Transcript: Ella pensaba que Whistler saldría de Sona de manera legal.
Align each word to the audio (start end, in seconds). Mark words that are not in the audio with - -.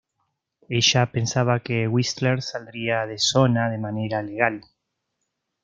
Ella 0.67 1.11
pensaba 1.11 1.59
que 1.59 1.87
Whistler 1.87 2.41
saldría 2.41 3.05
de 3.05 3.19
Sona 3.19 3.69
de 3.69 3.77
manera 3.77 4.23
legal. 4.23 4.65